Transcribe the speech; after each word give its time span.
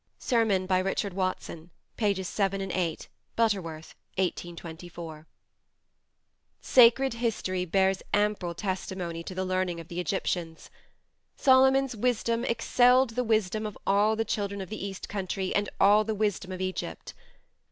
(Sermon 0.17 0.65
by 0.65 0.79
Richard 0.79 1.13
Watson, 1.13 1.69
pp. 1.95 2.25
7, 2.25 2.71
8, 2.71 3.07
Butterworth, 3.35 3.93
1824.) 4.15 5.27
Sacred 6.59 7.13
history 7.13 7.65
bears 7.65 8.01
ample 8.11 8.55
testimony 8.55 9.21
to 9.21 9.35
the 9.35 9.45
learning 9.45 9.79
of 9.79 9.89
the 9.89 9.99
Egyptians. 9.99 10.71
"Solomon's 11.35 11.95
wisdom 11.95 12.43
excelled 12.43 13.11
the 13.11 13.23
wisdom 13.23 13.67
of 13.67 13.77
all 13.85 14.15
the 14.15 14.25
children 14.25 14.59
of 14.59 14.69
the 14.69 14.83
East 14.83 15.07
country 15.07 15.53
and 15.53 15.69
all 15.79 16.03
the 16.03 16.15
wisdom 16.15 16.51
of 16.51 16.61
Egypt." 16.61 17.13